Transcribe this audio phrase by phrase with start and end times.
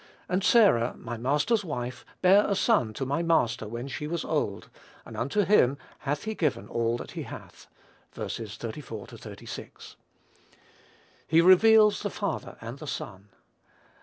[0.27, 4.67] And Sarah, my master's wife, bare a son to my master when she was old;
[5.05, 7.67] and unto him hath he given all that he hath."
[8.15, 8.27] (Ver.
[8.27, 9.97] 34 36.)
[11.27, 13.29] He reveals the father and the son.